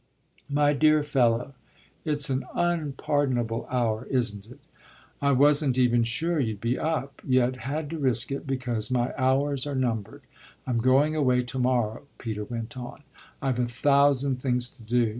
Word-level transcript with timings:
"My 0.49 0.73
dear 0.73 1.03
fellow, 1.03 1.53
it's 2.03 2.31
an 2.31 2.43
unpardonable 2.55 3.67
hour, 3.69 4.05
isn't 4.09 4.47
it? 4.47 4.59
I 5.21 5.31
wasn't 5.31 5.77
even 5.77 6.01
sure 6.01 6.39
you'd 6.39 6.59
be 6.59 6.79
up, 6.79 7.21
yet 7.23 7.57
had 7.57 7.91
to 7.91 7.99
risk 7.99 8.31
it, 8.31 8.47
because 8.47 8.89
my 8.89 9.13
hours 9.15 9.67
are 9.67 9.75
numbered. 9.75 10.23
I'm 10.65 10.79
going 10.79 11.15
away 11.15 11.43
to 11.43 11.59
morrow," 11.59 12.07
Peter 12.17 12.43
went 12.45 12.75
on; 12.75 13.03
"I've 13.43 13.59
a 13.59 13.67
thousand 13.67 14.37
things 14.37 14.69
to 14.69 14.81
do. 14.81 15.09